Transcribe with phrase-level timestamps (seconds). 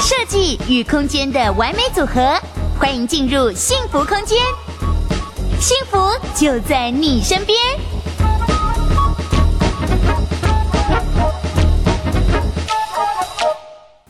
[0.00, 2.38] 设计与空间的完美组合，
[2.78, 4.38] 欢迎进入幸福空间，
[5.58, 5.98] 幸福
[6.34, 7.58] 就在你身边。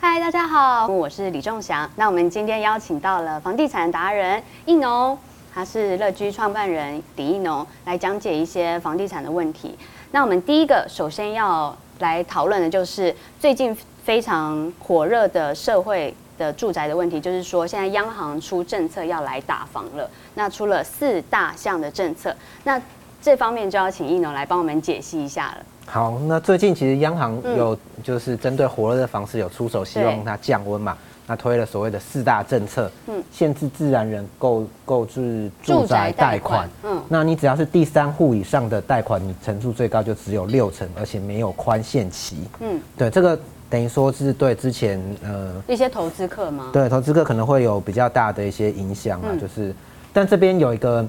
[0.00, 1.88] 嗨，大家好，我是李仲祥。
[1.96, 5.18] 那我们今天邀请到了房地产达人应农，
[5.54, 9.78] 他是乐居创办人李应农，来讲解一些房地产的问题。
[10.12, 13.74] 那我们第一个首先要来讨论的就是最近
[14.04, 22.80] 非常火热的社会的住宅的问题，就是说现在央行出政策要来打房了，那出了四大项的政策，那
[23.22, 25.64] 这方面就要请亦农来帮我们解析一下了。
[25.86, 30.94] 好，那最近其实央行有就是针对火热的房市有出手，希望它降温嘛。
[31.32, 43.38] 那推了所谓的四大政策，嗯，限制自然人购购置住宅贷款，嗯，那你只要是第三户以上的贷款，你成数最高就只有六成，而且没有宽限期，嗯，对，这个
[43.70, 46.68] 等于说是对之前呃一些投资客吗？
[46.70, 49.74] 对，投资客可能会有比较大的一些影响啊，就是，
[50.12, 51.08] 但这边有一个。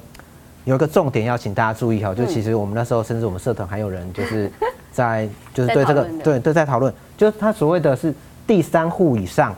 [0.65, 4.49] 有一个重点要请大家注意哈，就其实我们那时候，甚至我们社团还有人就是
[4.93, 8.13] 在 就是对这个对对在讨论，就是他所谓的是
[8.47, 9.53] 第三户以上，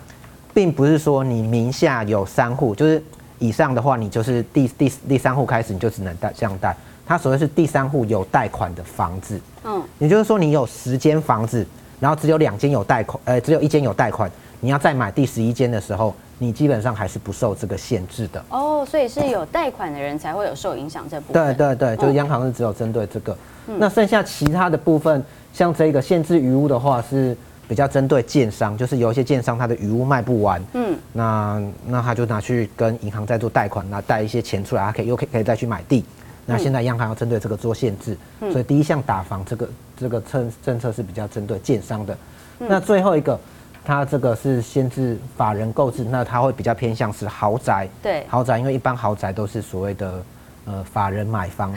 [0.56, 3.03] 并不是说你名下有三户，就是
[3.38, 6.75] 以上的话，你就是第第第三户开始你就只能贷这样贷。
[7.06, 11.64] 他所谓是第三户有贷款的房子，嗯，也就是说你有十间房子，
[12.00, 14.31] 然后只有两间有贷款，呃，只有一间有贷款，
[14.62, 16.16] 你要再买第十一间的时候。
[16.38, 21.56] 你基本上还是不受这个限制的哦，所以是有贷款的人才会有受影响这部分。
[21.56, 27.34] 对对对，就是央行是只有针对这个，嗯、那剩下其他的部分，像这个限制余屋的话，是
[27.68, 36.04] 比较针对建商，就是有一些建商他的余屋卖不完，嗯，那那他就拿去跟银行再做贷款，那贷一些钱出来，他可以又可以可以再去买地。
[36.46, 38.18] 那现在央行要针对这个做限制，
[38.52, 42.18] 所以第一项打房这个这个政政策是比较针对建商的。
[42.58, 43.40] 那最后一个。
[43.88, 47.88] 它这个是限制法人购置，那它会比较偏向是豪宅。
[48.02, 50.24] 对，豪宅，因为一般豪宅都是所谓的
[50.66, 51.72] 呃法人买方。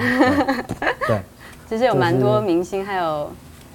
[1.07, 1.21] 对，
[1.69, 3.31] 其实有蛮多明星还有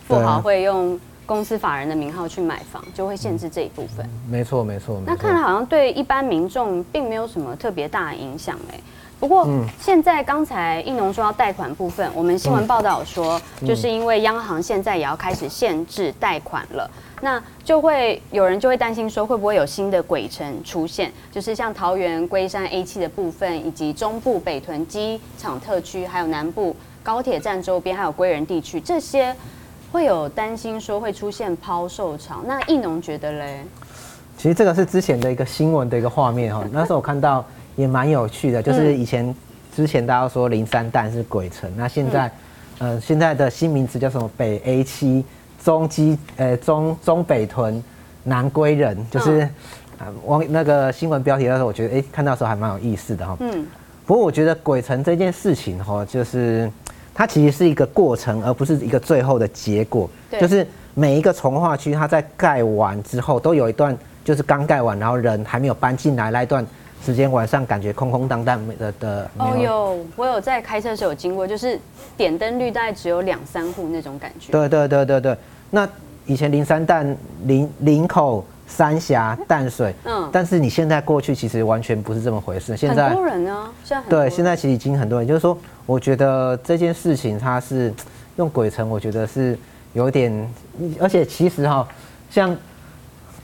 [0.07, 4.07] 富豪会用公司法人的名号去买房，就会限制这一部分。
[4.29, 5.01] 没错，没错。
[5.06, 8.79] 那看来好像对一般民众并没有什么特别大的影响哎。
[9.19, 9.47] 不过
[9.79, 16.89] 现在刚才应农说到贷款部分，我们新闻报道说，就是因为央行现在也要开始限制贷款了。
[17.22, 21.09] 那就会有人就会担心说，会不会有新的鬼城出现？
[21.31, 29.34] 就是像桃园龟山 A 七的部分，以及中部北屯机场特区，还有南部高铁站周边，还有归仁地区，这些
[29.93, 32.41] 会有担心说会出现抛售潮。
[32.47, 33.63] 那亦农觉得嘞？
[34.35, 37.45] 其实这个是之前的一个新闻的一个画面哈， 那时候我看到
[37.75, 39.33] 也蛮有趣的，就是以前
[39.75, 42.31] 之前大家说林三蛋是鬼城，那现在
[42.79, 45.23] 呃现在的新名词叫什么北 A 七。
[45.63, 47.81] 中基呃中中北屯
[48.25, 49.47] 南归人，就是
[49.97, 53.37] 啊往那个新闻标题的时候，我觉得哎、欸、看到时候还蛮有意思的哈。
[53.39, 53.65] 嗯。
[54.05, 56.69] 不过我觉得鬼城这件事情哈，就是
[57.13, 60.09] 它其实是一个过程，而不是一个最后的结果。
[60.29, 60.40] 对。
[60.40, 66.66] 就是每一个从化区，它在盖完之后，都有一段就是刚盖完，然后人还没有搬进来那一段。
[67.06, 69.29] 时间晚上感觉空空荡荡的的。
[69.38, 71.78] 哦有，我有在开车的时候有经过，就是
[72.16, 74.53] 点灯率大概只有两三户那种感觉。
[74.53, 75.38] 对对对对对。
[75.69, 75.85] 那
[76.25, 82.75] 以前林三淡、林林口、三峡、淡水，嗯，但是你现在过去其实完全不是这么回事。
[82.75, 87.94] 现在很多人呢，现在对，现在其实已经很多人，就是说，我觉得这件事情它是
[88.38, 89.57] 用鬼城，我觉得是
[89.94, 90.50] 有点，
[91.00, 91.88] 而且其实哈，
[92.29, 92.56] 像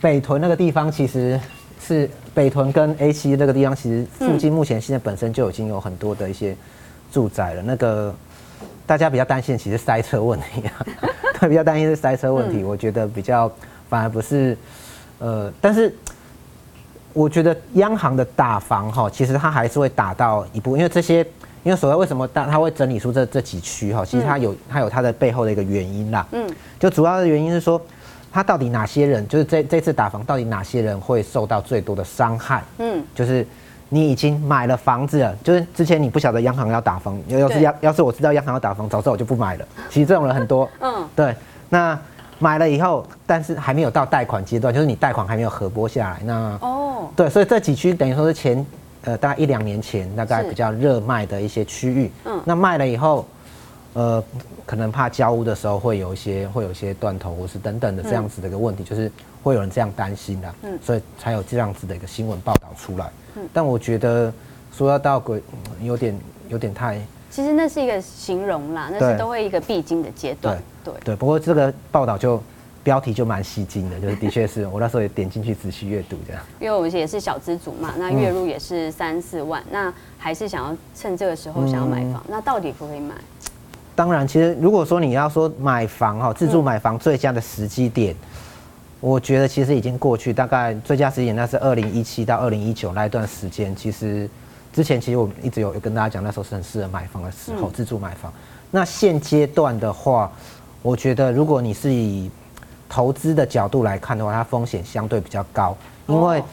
[0.02, 1.40] 北屯那个地方，其实
[1.82, 2.10] 是。
[2.32, 6.56] 北屯跟 A 七那个地方，其实附近目前现在本身就已经有很多的一些
[7.12, 7.62] 住宅了。
[7.62, 8.16] 那个
[8.86, 10.86] 大家比较担心，其实塞车问题啊，
[11.50, 12.64] 比较担心是塞车问题。
[12.64, 13.52] 我觉得比较
[13.90, 14.56] 反而不是，
[15.20, 15.96] 呃，但是
[17.14, 21.20] 我觉得央行的打房哈，其实它还是会打到一步，因为这些，
[21.64, 26.26] 因为所谓为什么大它会整理出这这几区哈，其实它有它有它的背后的一个原因啦。
[26.32, 26.50] 嗯，
[26.80, 27.80] 就主要的原因是说。
[28.32, 29.28] 它到底哪些人？
[29.28, 32.64] 就是这这次打房，到底哪些人会受到最多的伤害？
[32.78, 33.44] 嗯，就是
[33.90, 39.68] 你已经买了房子了，就是之前你不晓得央行要打房，要是要要是我知道央行要打房，早知道我就不买了。
[39.90, 40.70] 其实这种人很多。
[40.80, 41.36] 嗯，对。
[41.70, 42.00] 那
[42.40, 46.20] 买了以后，但是还没有到贷款阶段，就是你贷款还没有核拨下来。
[46.24, 48.66] 那哦，对，所以这几区等于说是前
[49.04, 52.12] 呃大概一两年前大概比较热卖的一些区域。
[52.26, 53.26] 嗯，那卖了以后。
[53.94, 54.24] 呃，
[54.68, 63.10] 可能怕交屋的时候会有一些会有一些断头或是等等的这样子的一个问题，嗯、就是会有人这样担心的，嗯，所以才有这样子的一个新闻报道出来。
[63.36, 64.32] 嗯，但我觉得
[64.72, 65.42] 说要到鬼
[65.82, 66.20] 有点
[66.50, 70.58] 有点太其实那是一个形容啦，那是都会一个必经的阶段。
[70.84, 72.42] 对对对，不过这个报道就
[72.84, 76.42] 标题就蛮吸睛的，就是的确是我那时候也点进去仔细阅读这样。
[76.60, 83.14] 因为我们也是小资族嘛，那月入也是三四万，嗯、那还是想要趁这个时候想要买房，嗯、那到底可不可以买？
[83.96, 88.18] 当然，其实如果说你要说买房哈，自住买房最佳的时机点，嗯、
[89.02, 93.76] 我觉得其实已经过去，大概最佳时间那是二零一七到二零一九那一段时间。
[93.76, 94.28] 其实
[94.74, 98.32] 之前其实我们一直有跟大家讲，那时候是很适合买房的时候，嗯、自住买房。
[98.72, 100.32] 那现阶段的话，
[100.82, 102.30] 我觉得如果你是以
[102.88, 105.76] 投资的角度来看的话，它风险相对比较高，
[106.08, 106.44] 因为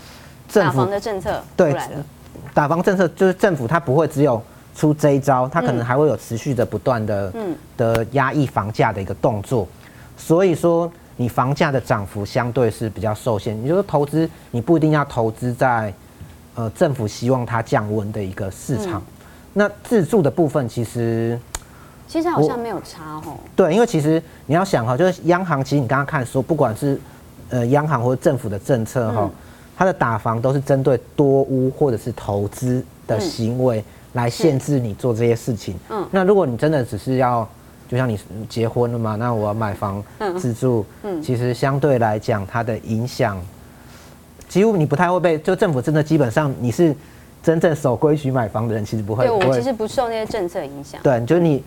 [0.48, 1.76] 政府打房的政策对，
[2.54, 4.42] 打房政策就是政府它不会只有。
[4.78, 9.66] 出这一招，它可能还会有持续的不断的嗯的压抑房价的一个动作，
[10.18, 13.56] 所以说你房价的涨幅相对是比较受限。
[13.62, 15.90] 也就是说，投资你不一定要投资在
[16.56, 19.00] 呃政府希望它降温的一个市场。
[19.52, 21.38] 那自住的部分其实
[22.08, 23.38] 其实好像没有差哦。
[23.54, 27.00] 对，因为其实你要想哈，就是央行其实你刚刚看说，不管是
[27.50, 29.30] 呃央行或者政府的政策哈，
[29.76, 33.84] 它的打房都是针对多屋或者是投资的行为。
[34.12, 35.78] 来限制你做这些事情。
[35.90, 37.46] 嗯，那如果你真的只是要，
[37.86, 38.18] 就像你
[38.48, 40.02] 结婚了嘛，那我要买房
[40.38, 43.38] 自住，嗯，其实相对来讲，它的影响，
[44.48, 46.94] 几乎你不太会被，就政府真的基本上你是
[47.42, 49.26] 真正守规矩买房的人，其实不会。
[49.26, 51.00] 对，我其实不受那些政策影响。
[51.02, 51.62] 对，就是你。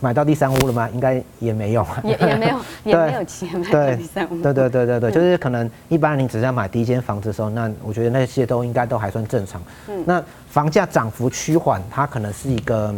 [0.00, 0.86] 买到第三屋了吗？
[0.92, 4.42] 应该也没有，也也没有， 也没有钱买到第三屋。
[4.42, 9.62] 对 对对对对，就是可能一般你只是要买第一间房子的时候，那我觉得那些都应该都还算正常。
[9.88, 12.94] 嗯，那房价涨幅趋缓，它可能是一个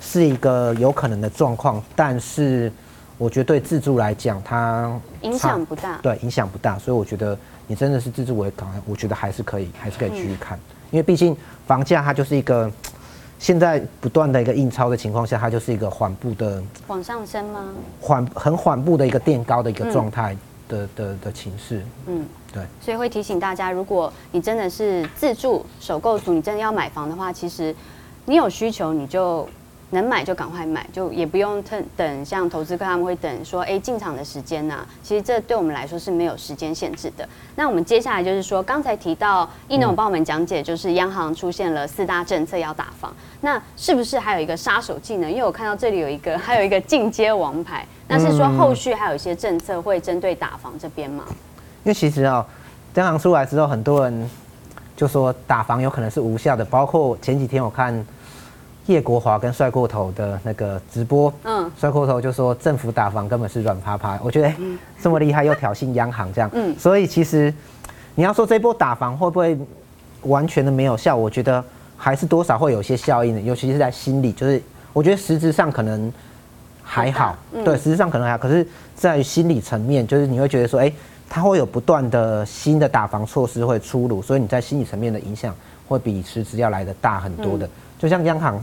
[0.00, 2.72] 是一个有可能的状况，但是
[3.18, 5.98] 我觉得对自住来讲，它影响不大。
[6.00, 10.58] 对，影响不大，所以我觉得你真的是自住为港，我觉得还是可以，还是可以继续看，
[10.90, 12.70] 因为毕竟房价它就是一个。
[13.36, 17.64] 现在不断的一个印钞的情况下，它就是一个缓步的往上升吗？
[18.00, 20.34] 缓很缓步的一个垫高的一个状态
[20.66, 21.84] 的的的情势。
[22.06, 22.62] 嗯，对。
[22.80, 27.74] 所以会提醒大家，如果你真的是自住首购族，你真的要买房的话，其实
[28.24, 29.46] 你有需求你就。
[29.94, 34.86] 能买就赶快买，就也不用等等，像投资客他们会等说，哎，进场的时间呢？
[35.02, 37.26] 其实这对我们来说是没有时间限制的。
[37.56, 45.30] 那我们接下来就是说，刚才提到一农帮我们讲解，就是央行出现了四大政策要打房，那是不是还有一个杀手技能？
[45.30, 51.24] 因为我看到这里有一个，还有一个进阶王牌，那是说后续还有一些政策会针对打房这边吗？
[51.84, 52.44] 因为其实啊，
[52.94, 54.30] 央行出来之后，很多人
[54.96, 58.04] 就说打房有可能是无效的，包括前几天我看。
[58.86, 64.52] 叶国华跟帅过头的那个直播，嗯，帅过头就说政府打房根本是软趴趴，我觉得
[65.00, 67.52] 这么厉害又挑衅央行这样，嗯，所以其实
[68.14, 69.56] 你要说这波打房会不会
[70.22, 71.64] 完全的没有效，我觉得
[71.96, 76.12] 还是多少会有些效应的，尤其是在心理，就是我觉得实质上可能
[76.82, 77.34] 还好，
[77.64, 80.92] 对，实质上可能还好，可是在心理层面，就是你会觉得说，哎，
[81.30, 85.54] 它会有不断的新的打房措施会出炉，所以你在心理层面的影响
[85.88, 87.66] 会比实质要来的大很多的。
[87.98, 88.62] 就像央行，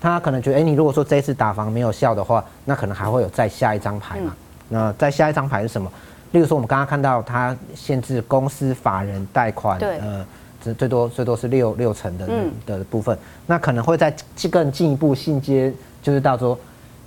[0.00, 4.34] 他可能觉得，哎，你如果说这一次打房没有效的话，那可能还会有再下一张牌嘛。
[4.68, 5.90] 那再下一张牌是什么？
[6.32, 10.24] 例如说，我们刚刚看到他限制公司法人贷款，呃，
[10.60, 12.28] 最最多最多是六六成的
[12.66, 13.18] 的部分。
[13.46, 14.14] 那可能会再
[14.50, 15.72] 更进一步进阶，
[16.02, 16.58] 就是到说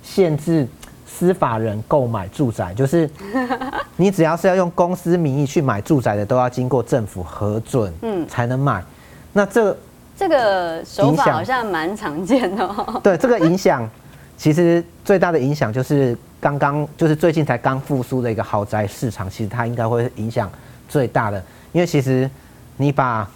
[0.02, 0.66] 限制
[1.06, 3.08] 司法人购买住宅，就是
[3.96, 8.84] 你只要是要用公司名义去买住宅的，都要经过政府核准，嗯，才能买。
[9.32, 9.76] 那这。
[10.16, 13.00] 这个手法好像蛮常见的哦。
[13.02, 13.88] 对，这个影响，
[14.36, 20.50] 其实最大的影响就是刚刚就是最近才刚复苏的一个豪宅市场，其实它应该会影响
[20.88, 21.42] 最大的。
[21.72, 22.30] 因为其实
[22.76, 23.28] 你把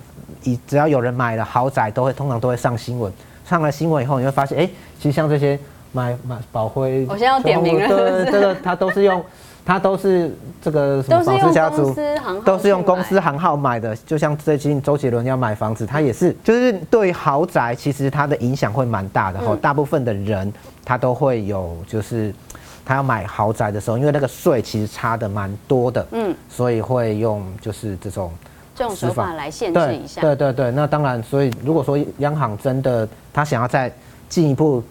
[0.45, 3.13] 以只要有人买了豪宅，都会通常都会上新闻。
[3.45, 4.69] 上了新闻以后，你会发现，哎，
[5.01, 5.59] 其实像这些
[5.93, 9.25] 买买宝辉，我现在要点名了，对，这个它都是用。
[9.69, 11.95] 他都是这个什么房子家族，
[12.43, 13.95] 都是用公司行号买的。
[13.97, 19.55] 就像最近周杰伦要买房子，他也是，就是对豪宅其实它的影响会蛮大的哈。
[19.61, 20.51] 大部分的人
[20.87, 22.35] 他都会有，就是
[22.83, 28.33] 他要买豪宅的时候，因为那个税其实差的蛮多的，嗯，所以会用就是这种
[28.75, 30.23] 这种手法来限制一下。
[30.23, 33.93] 对对对，那当然，所以如果说央行真的他想要再
[34.31, 34.83] 进一步。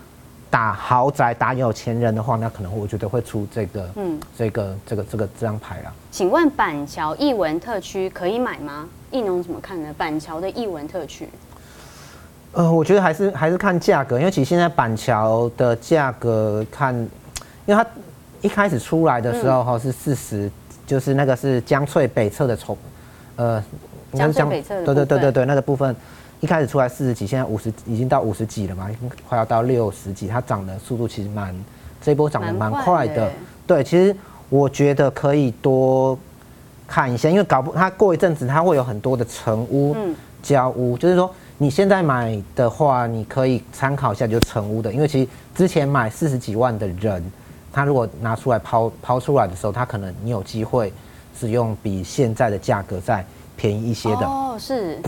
[0.50, 5.94] 打豪宅打有钱人的话，那可能我觉得会出这个，嗯，这个这个这个这张牌啊。
[6.12, 8.88] 请问板桥艺文特区可以买吗？
[9.12, 9.94] 艺农怎么看呢？
[9.98, 11.30] 板桥的艺文特区，
[12.54, 16.94] 呃，我觉得还是还是看价格，因为其实现在板桥的价格看，
[17.66, 17.86] 因为它
[18.42, 20.50] 一开始出来的时候哈是四十，
[20.86, 22.78] 就是那个是江翠北侧的从，
[23.36, 23.64] 呃，
[24.14, 25.96] 江翠北侧的，对对对对对，那个部分。
[26.40, 28.90] 一开始出来四十几，现在五十已经到五十几了嘛，
[29.28, 31.56] 快要到六十几，它涨的速度其实蛮，
[32.02, 33.32] 这一波涨得蛮快的。
[33.66, 34.16] 对，其实
[34.50, 36.18] 我觉得可以多
[36.88, 39.96] 看一下，因为搞不，它过一阵子它会有很多的成屋、
[40.44, 47.24] 交屋，就是说你现在买的话，你可以参考一下，就成屋的，因为其实之前买四十几万的人，
[47.74, 50.94] 他如果拿出来抛抛出来的时候，他可能你有机会
[51.38, 53.26] 使用比现在的价格再
[53.56, 54.26] 便宜一些的。
[54.28, 55.02] 哦，是。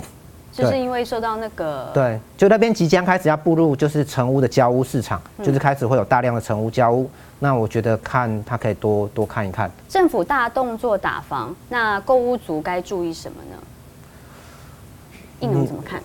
[0.60, 7.10] 就是因为受到那个对，就那边即将开始要步入就是成屋的交屋市场，嗯、就是开始会有大量的成屋交屋。
[7.40, 9.72] 那我觉得看他可以多多看一看。
[9.88, 13.58] 政府大动作打房，那购屋族该注意什么呢？
[15.40, 16.02] 应龙怎么看？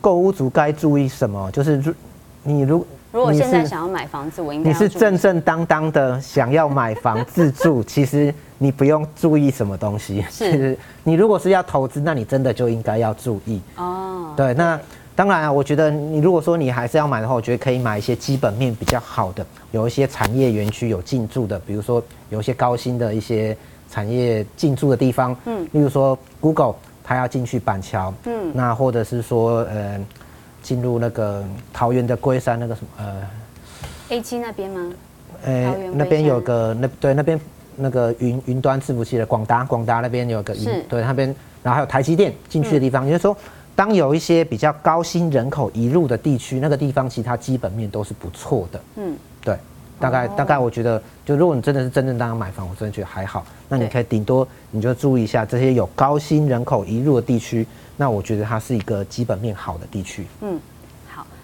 [0.00, 1.48] 购屋族该注意什么？
[1.52, 1.94] 就是如
[2.42, 8.34] 你如如果现在想要买房子，我应该你是正正当当的想要买房自住， 其实。
[8.58, 10.78] 你不用注意什么东西，是。
[11.02, 14.32] 你如果是要投资，那你真的就应该要注意哦。
[14.36, 14.78] 对，那
[15.16, 22.00] 当然啊，我觉得你如果说你还是要买的话，我觉得可以买一些基本面比较好的，有一些产业园区有进驻的，比如说
[22.30, 23.56] 有一些高新的一些
[23.90, 29.98] 产业进驻的地方，嗯，例如说 Google 它要进去板桥，嗯，那或者是说呃
[30.62, 33.22] 进入那个桃园的龟山那个什么呃
[34.10, 34.92] A 七那边吗？
[35.44, 37.40] 呃，那边有个那对那边。
[37.74, 43.34] 那个云云端伺服器的广达，广达那边有个云，对那边，然后还有台积电进去的地方，也就是说，
[43.74, 48.80] 当有一些比较高薪人口移入的地区，那个地方其他基本面都是不错的。
[48.96, 49.56] 嗯，对，
[50.02, 53.46] 大概大概我觉得，就如果你真的是真正当买房，我真的觉得还好。
[53.68, 57.66] 那你可以顶多你就注意一下这些有高薪人口移入的地区，
[57.96, 60.26] 那我觉得它是一个基本面好的地区。
[60.40, 60.58] 嗯。